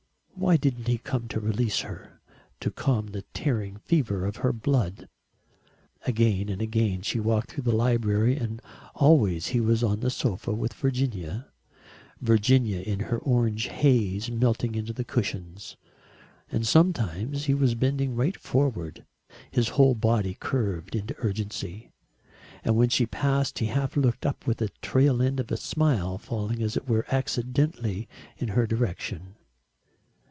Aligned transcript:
Why 0.33 0.57
didn't 0.57 0.87
he 0.87 0.97
come 0.97 1.27
to 1.27 1.39
release 1.39 1.81
her, 1.81 2.19
to 2.61 2.71
calm 2.71 3.07
the 3.09 3.21
tearing 3.31 3.77
fever 3.77 4.25
of 4.25 4.37
her 4.37 4.51
blood? 4.51 5.07
Again 6.07 6.49
and 6.49 6.59
again 6.63 7.03
she 7.03 7.19
walked 7.19 7.51
through 7.51 7.63
the 7.65 7.71
library 7.75 8.37
and 8.37 8.59
always 8.95 9.47
he 9.49 9.59
was 9.59 9.83
on 9.83 9.99
the 9.99 10.09
sofa 10.09 10.51
with 10.51 10.73
Virginia 10.73 11.45
Virginia 12.21 12.79
in 12.79 13.01
her 13.01 13.19
orange 13.19 13.67
haze 13.67 14.31
melting 14.31 14.73
into 14.73 14.91
cushions; 15.03 15.77
and 16.51 16.65
sometimes 16.65 17.45
he 17.45 17.53
was 17.53 17.75
bending 17.75 18.15
right 18.15 18.35
forward, 18.35 19.05
his 19.51 19.69
whole 19.69 19.93
body 19.93 20.35
curved 20.39 20.95
into 20.95 21.15
urgency. 21.19 21.91
And 22.63 22.75
when 22.75 22.89
she 22.89 23.05
passed, 23.05 23.59
he 23.59 23.67
half 23.67 23.95
looked 23.95 24.25
up 24.25 24.47
with 24.47 24.57
the 24.57 24.69
tail 24.81 25.21
end 25.21 25.39
of 25.39 25.51
a 25.51 25.55
smile 25.57 26.17
falling 26.17 26.63
as 26.63 26.75
it 26.75 26.89
were 26.89 27.05
accidentally 27.13 28.09
in 28.37 28.47
her 28.49 28.65
direction. 28.65 29.35